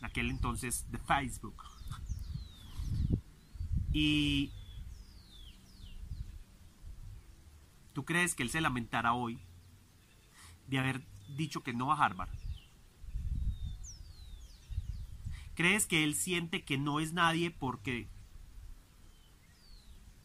aquel 0.00 0.30
entonces 0.30 0.90
de 0.90 0.98
Facebook. 0.98 1.75
Y 3.92 4.52
¿Tú 7.96 8.04
crees 8.04 8.34
que 8.34 8.42
él 8.42 8.50
se 8.50 8.60
lamentará 8.60 9.14
hoy 9.14 9.40
de 10.66 10.78
haber 10.78 11.02
dicho 11.34 11.62
que 11.62 11.72
no 11.72 11.90
a 11.90 11.96
Harvard? 11.96 12.28
¿Crees 15.54 15.86
que 15.86 16.04
él 16.04 16.14
siente 16.14 16.62
que 16.62 16.76
no 16.76 17.00
es 17.00 17.14
nadie 17.14 17.50
porque 17.50 18.10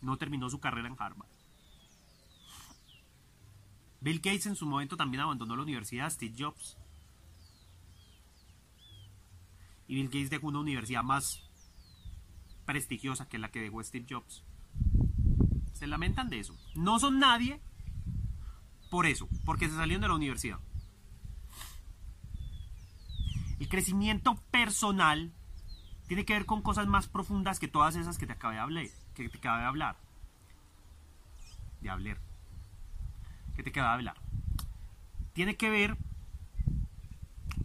no 0.01 0.18
terminó 0.18 0.50
su 0.50 0.60
carrera 0.60 0.89
en 0.89 0.98
Harvard? 1.00 1.30
Bill 4.01 4.20
Gates 4.20 4.48
en 4.48 4.58
su 4.58 4.65
momento 4.65 4.98
también 4.98 5.22
abandonó 5.22 5.56
la 5.56 5.63
universidad, 5.63 6.10
Steve 6.10 6.36
Jobs. 6.38 6.77
Y 9.88 9.96
Bill 9.96 10.08
Gates 10.08 10.30
dejó 10.30 10.48
una 10.48 10.60
universidad 10.60 11.03
más 11.03 11.50
prestigiosa 12.72 13.28
que 13.28 13.38
la 13.38 13.51
que 13.51 13.60
dejó 13.60 13.84
Steve 13.84 14.06
Jobs 14.10 14.46
se 15.74 15.88
lamentan 15.88 16.30
de 16.30 16.40
eso. 16.40 16.58
No 16.74 17.00
son 17.00 17.20
nadie 17.20 17.60
por 18.90 19.06
eso, 19.06 19.28
porque 19.44 19.68
se 19.68 19.75
salieron 19.75 20.01
de 20.01 20.08
la 20.08 20.16
universidad. 20.16 20.58
El 23.60 23.68
crecimiento 23.68 24.36
personal 24.51 25.34
tiene 26.08 26.24
que 26.24 26.32
ver 26.32 26.46
con 26.46 26.62
cosas 26.62 26.88
más 26.88 27.10
profundas 27.10 27.60
que 27.60 27.68
todas 27.68 27.98
esas 27.98 28.18
que 28.18 28.25
te 28.25 28.32
acabé 28.32 28.56
de 28.56 28.62
hablar. 28.62 28.86
Que 29.16 29.28
te 29.28 29.38
acabé 29.38 29.63
de 29.63 29.68
hablar. 29.68 29.98
De 31.82 31.90
hablar. 31.90 32.22
Que 33.54 33.63
te 33.63 33.72
acabé 33.72 33.88
de 33.88 33.94
hablar. 33.94 34.16
Tiene 35.34 35.58
que 35.58 35.70
ver 35.70 35.98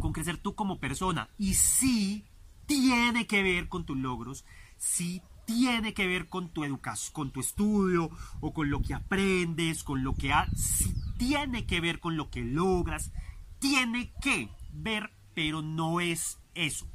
con 0.00 0.12
crecer 0.12 0.36
tú 0.36 0.56
como 0.56 0.80
persona. 0.80 1.28
Y 1.38 1.54
sí 1.54 2.26
tiene 2.66 3.28
que 3.28 3.44
ver 3.44 3.68
con 3.68 3.86
tus 3.86 3.96
logros. 3.96 4.44
Sí 4.76 5.22
tiene 5.46 5.94
que 5.94 6.06
ver 6.06 6.28
con 6.28 6.48
tu 6.50 6.64
educación, 6.64 7.12
con 7.14 7.30
tu 7.30 7.40
estudio 7.40 8.10
o 8.40 8.52
con 8.52 8.68
lo 8.68 8.82
que 8.82 8.94
aprendes, 8.94 9.84
con 9.84 10.02
lo 10.02 10.14
que 10.14 10.32
si 10.56 10.92
tiene 11.16 11.66
que 11.66 11.80
ver 11.80 12.00
con 12.00 12.16
lo 12.16 12.30
que 12.30 12.44
logras, 12.44 13.12
tiene 13.58 14.12
que 14.20 14.50
ver, 14.72 15.12
pero 15.34 15.62
no 15.62 16.00
es 16.00 16.38
eso. 16.54 16.86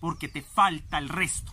Porque 0.00 0.28
te 0.28 0.42
falta 0.42 0.98
el 0.98 1.08
resto. 1.08 1.52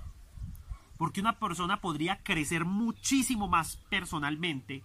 Porque 0.97 1.19
una 1.19 1.39
persona 1.39 1.81
podría 1.81 2.23
crecer 2.23 2.63
muchísimo 2.63 3.47
más 3.47 3.77
personalmente 3.89 4.83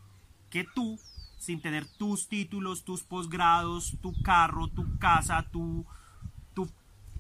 que 0.49 0.65
tú 0.65 0.99
sin 1.39 1.61
tener 1.61 1.87
tus 1.87 2.29
títulos, 2.29 2.85
tus 2.85 3.03
posgrados, 3.03 3.97
tu 4.03 4.21
carro, 4.23 4.69
tu 4.69 4.99
casa, 4.99 5.49
tu 5.51 5.87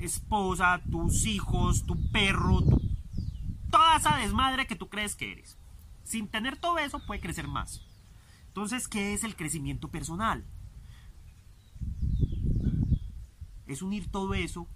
esposa, 0.00 0.83
tus 0.90 1.26
hijos, 1.26 1.85
tu 1.87 2.11
perro, 2.11 2.61
toda 3.71 3.97
esa 3.97 4.16
desmadre 4.16 4.66
que 4.66 4.76
tú 4.76 4.88
crees 4.88 5.14
que 5.14 5.33
eres. 5.33 5.59
Sin 6.04 6.26
tener 6.28 6.57
todo 6.57 6.78
eso 6.78 7.04
puede 7.07 7.21
crecer 7.21 7.47
más. 7.47 7.83
Entonces, 8.49 8.88
¿qué 8.88 9.14
es 9.14 9.23
el 9.23 9.37
crecimiento 9.37 9.88
personal? 9.88 10.45
Es 13.66 13.83
unir 13.83 14.11
todo 14.11 14.35
eso 14.35 14.66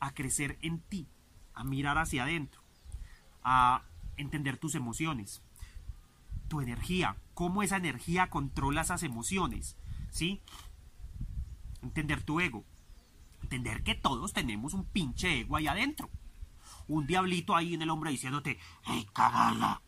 a 0.00 0.12
crecer 0.12 0.58
en 0.60 0.80
ti, 0.80 1.06
a 1.54 1.64
mirar 1.64 1.96
hacia 1.96 2.24
adentro, 2.24 2.60
a 3.42 3.82
entender 4.16 4.58
tus 4.58 4.74
emociones, 4.74 5.40
tu 6.48 6.60
energía, 6.60 7.16
cómo 7.32 7.62
esa 7.62 7.78
energía 7.78 8.28
controla 8.28 8.82
esas 8.82 9.02
emociones, 9.02 9.76
¿sí? 10.10 10.42
Entender 11.80 12.22
tu 12.22 12.40
ego, 12.40 12.64
entender 13.42 13.82
que 13.82 13.94
todos 13.94 14.32
tenemos 14.32 14.74
un 14.74 14.84
pinche 14.84 15.40
ego 15.40 15.56
ahí 15.56 15.66
adentro, 15.66 16.10
un 16.88 17.06
diablito 17.06 17.56
ahí 17.56 17.74
en 17.74 17.82
el 17.82 17.90
hombro 17.90 18.10
diciéndote, 18.10 18.58
¡hey, 18.84 19.06
cagala! 19.12 19.82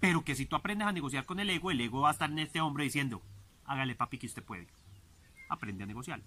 Pero 0.00 0.24
que 0.24 0.34
si 0.34 0.46
tú 0.46 0.56
aprendes 0.56 0.88
a 0.88 0.92
negociar 0.92 1.26
con 1.26 1.40
el 1.40 1.50
ego, 1.50 1.70
el 1.70 1.80
ego 1.80 2.00
va 2.00 2.08
a 2.08 2.12
estar 2.12 2.30
en 2.30 2.38
este 2.38 2.60
hombre 2.60 2.84
diciendo, 2.84 3.22
hágale 3.64 3.94
papi 3.94 4.18
que 4.18 4.26
usted 4.26 4.42
puede. 4.42 4.66
Aprende 5.48 5.84
a 5.84 5.86
negociar. 5.86 6.22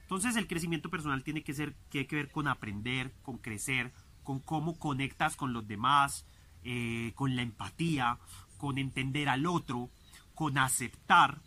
Entonces 0.00 0.36
el 0.36 0.46
crecimiento 0.46 0.90
personal 0.90 1.22
tiene 1.22 1.42
que, 1.42 1.54
ser, 1.54 1.74
que 1.90 2.06
ver 2.10 2.30
con 2.30 2.48
aprender, 2.48 3.12
con 3.22 3.38
crecer, 3.38 3.92
con 4.22 4.40
cómo 4.40 4.78
conectas 4.78 5.36
con 5.36 5.52
los 5.52 5.66
demás, 5.66 6.26
eh, 6.64 7.12
con 7.14 7.36
la 7.36 7.42
empatía, 7.42 8.18
con 8.56 8.78
entender 8.78 9.28
al 9.28 9.46
otro, 9.46 9.90
con 10.34 10.58
aceptar, 10.58 11.40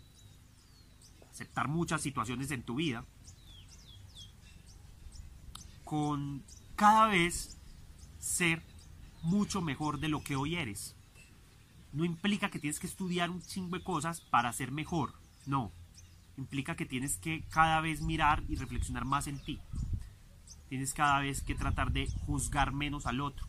aceptar 1.30 1.68
muchas 1.68 2.02
situaciones 2.02 2.52
en 2.52 2.64
tu 2.64 2.76
vida, 2.76 3.06
con 5.86 6.44
cada 6.76 7.08
vez 7.08 7.58
ser 8.20 8.62
mucho 9.24 9.62
mejor 9.62 10.00
de 10.00 10.10
lo 10.10 10.22
que 10.22 10.36
hoy 10.36 10.56
eres 10.58 10.96
no 11.96 12.04
implica 12.04 12.50
que 12.50 12.60
tienes 12.60 12.80
que 12.80 12.88
estudiar 12.88 13.30
un 13.30 13.42
chingo 13.42 13.78
de 13.78 13.84
cosas 13.84 14.20
para 14.20 14.52
ser 14.52 14.70
mejor. 14.72 15.14
No. 15.46 15.72
Implica 16.38 16.76
que 16.76 16.86
tienes 16.86 17.18
que 17.18 17.46
cada 17.50 17.80
vez 17.80 18.02
mirar 18.02 18.44
y 18.50 18.56
reflexionar 18.56 19.06
más 19.06 19.28
en 19.28 19.40
ti. 19.40 19.62
Tienes 20.68 20.94
cada 20.94 21.20
vez 21.20 21.42
que 21.42 21.56
tratar 21.56 21.94
de 21.94 22.08
juzgar 22.26 22.74
menos 22.74 23.06
al 23.06 23.22
otro. 23.22 23.48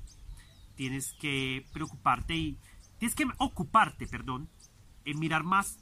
Tienes 0.77 1.13
que 1.15 1.67
preocuparte 1.73 2.37
y... 2.37 2.59
Tienes 2.99 3.17
que 3.17 3.27
ocuparte, 3.39 4.07
perdón, 4.07 4.49
en 5.05 5.19
mirar 5.19 5.43
más 5.43 5.79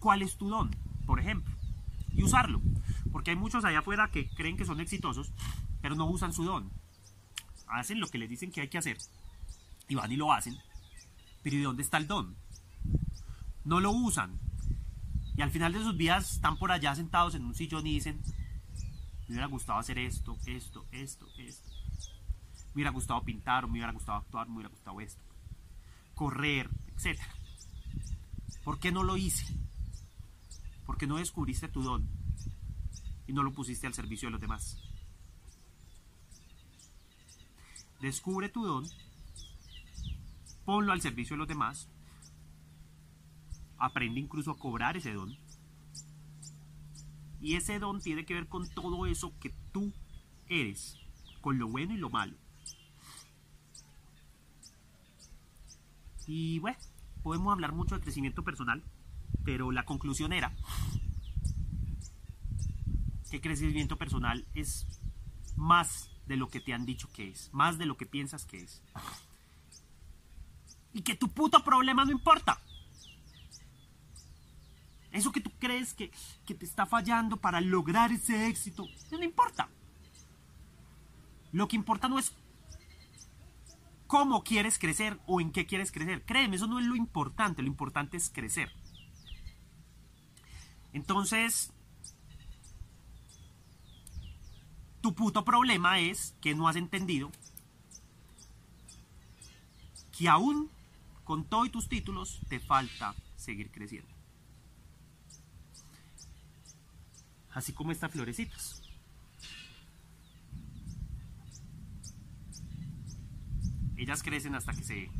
cuál 0.00 0.22
es 0.22 0.36
tu 0.36 0.48
don, 0.48 0.74
por 1.06 1.20
ejemplo, 1.20 1.54
y 2.12 2.24
usarlo. 2.24 2.60
Porque 3.14 3.30
hay 3.30 3.36
muchos 3.36 3.64
allá 3.64 3.78
afuera 3.78 4.10
que 4.10 4.28
creen 4.30 4.56
que 4.56 4.64
son 4.64 4.80
exitosos, 4.80 5.30
pero 5.80 5.94
no 5.94 6.04
usan 6.06 6.32
su 6.32 6.42
don. 6.42 6.72
Hacen 7.68 8.00
lo 8.00 8.08
que 8.08 8.18
les 8.18 8.28
dicen 8.28 8.50
que 8.50 8.60
hay 8.60 8.68
que 8.68 8.78
hacer 8.78 8.98
y 9.86 9.94
van 9.94 10.10
y 10.10 10.16
lo 10.16 10.32
hacen, 10.32 10.58
pero 11.44 11.54
¿y 11.54 11.62
dónde 11.62 11.84
está 11.84 11.96
el 11.98 12.08
don? 12.08 12.34
No 13.64 13.78
lo 13.78 13.92
usan. 13.92 14.40
Y 15.36 15.42
al 15.42 15.52
final 15.52 15.72
de 15.72 15.84
sus 15.84 15.96
vidas 15.96 16.32
están 16.32 16.58
por 16.58 16.72
allá 16.72 16.92
sentados 16.96 17.36
en 17.36 17.44
un 17.44 17.54
sillón 17.54 17.86
y 17.86 17.92
dicen, 17.92 18.20
me 19.28 19.34
hubiera 19.34 19.46
gustado 19.46 19.78
hacer 19.78 19.96
esto, 19.96 20.36
esto, 20.46 20.84
esto, 20.90 21.28
esto. 21.38 21.70
Me 21.70 22.72
hubiera 22.74 22.90
gustado 22.90 23.22
pintar, 23.22 23.66
me 23.66 23.74
hubiera 23.74 23.92
gustado 23.92 24.18
actuar, 24.18 24.48
me 24.48 24.56
hubiera 24.56 24.70
gustado 24.70 25.00
esto. 25.00 25.22
Correr, 26.16 26.68
etc. 26.88 27.20
¿Por 28.64 28.80
qué 28.80 28.90
no 28.90 29.04
lo 29.04 29.16
hice? 29.16 29.54
Porque 30.84 31.06
no 31.06 31.18
descubriste 31.18 31.68
tu 31.68 31.80
don 31.80 32.23
y 33.26 33.32
no 33.32 33.42
lo 33.42 33.52
pusiste 33.52 33.86
al 33.86 33.94
servicio 33.94 34.28
de 34.28 34.32
los 34.32 34.40
demás. 34.40 34.78
Descubre 38.00 38.48
tu 38.48 38.64
don 38.64 38.84
ponlo 40.64 40.92
al 40.92 41.00
servicio 41.00 41.34
de 41.34 41.38
los 41.38 41.48
demás, 41.48 41.88
aprende 43.78 44.20
incluso 44.20 44.50
a 44.50 44.58
cobrar 44.58 44.96
ese 44.96 45.12
don. 45.12 45.36
Y 47.40 47.56
ese 47.56 47.78
don 47.78 48.00
tiene 48.00 48.24
que 48.24 48.34
ver 48.34 48.48
con 48.48 48.68
todo 48.68 49.06
eso 49.06 49.32
que 49.38 49.52
tú 49.72 49.92
eres, 50.48 50.98
con 51.40 51.58
lo 51.58 51.68
bueno 51.68 51.92
y 51.92 51.98
lo 51.98 52.08
malo. 52.08 52.36
Y 56.26 56.58
bueno, 56.60 56.78
podemos 57.22 57.52
hablar 57.52 57.72
mucho 57.72 57.96
de 57.96 58.00
crecimiento 58.00 58.42
personal, 58.42 58.82
pero 59.44 59.70
la 59.70 59.84
conclusión 59.84 60.32
era 60.32 60.56
que 63.34 63.40
crecimiento 63.40 63.96
personal 63.96 64.46
es 64.54 64.86
más 65.56 66.08
de 66.26 66.36
lo 66.36 66.48
que 66.48 66.60
te 66.60 66.72
han 66.72 66.86
dicho 66.86 67.10
que 67.12 67.30
es, 67.30 67.52
más 67.52 67.78
de 67.78 67.86
lo 67.86 67.96
que 67.96 68.06
piensas 68.06 68.44
que 68.44 68.58
es 68.58 68.80
y 70.92 71.02
que 71.02 71.16
tu 71.16 71.28
puto 71.28 71.64
problema 71.64 72.04
no 72.04 72.12
importa. 72.12 72.60
Eso 75.10 75.32
que 75.32 75.40
tú 75.40 75.50
crees 75.58 75.94
que, 75.94 76.12
te 76.46 76.64
está 76.64 76.86
fallando 76.86 77.36
para 77.36 77.60
lograr 77.60 78.12
ese 78.12 78.46
éxito, 78.46 78.86
no 79.10 79.24
importa. 79.24 79.68
Lo 81.50 81.66
que 81.66 81.74
importa 81.74 82.08
no 82.08 82.20
es 82.20 82.32
cómo 84.06 84.44
quieres 84.44 84.78
crecer 84.78 85.18
o 85.26 85.40
en 85.40 85.50
qué 85.50 85.66
quieres 85.66 85.90
crecer. 85.90 86.24
Créeme, 86.24 86.54
eso 86.54 86.68
no 86.68 86.78
es 86.78 86.86
lo 86.86 86.94
importante, 86.94 87.62
lo 87.62 87.68
importante 87.68 88.16
es 88.16 88.30
crecer. 88.30 88.70
Entonces, 90.92 91.72
tu 95.04 95.14
puto 95.14 95.44
problema 95.44 95.98
es 95.98 96.34
que 96.40 96.54
no 96.54 96.66
has 96.66 96.76
entendido 96.76 97.30
que 100.16 100.30
aún 100.30 100.70
con 101.24 101.44
todos 101.44 101.70
tus 101.70 101.90
títulos, 101.90 102.40
te 102.48 102.58
falta 102.58 103.14
seguir 103.36 103.70
creciendo. 103.70 104.08
Así 107.52 107.74
como 107.74 107.92
estas 107.92 108.12
florecitas. 108.12 108.82
Ellas 113.98 114.22
crecen 114.22 114.54
hasta 114.54 114.72
que 114.72 114.84
se 114.84 115.10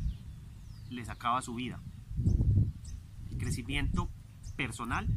les 0.89 1.09
acaba 1.09 1.43
su 1.43 1.53
vida. 1.53 1.79
El 3.29 3.37
crecimiento 3.37 4.09
personal 4.55 5.07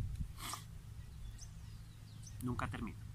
nunca 2.43 2.69
termina. 2.69 3.08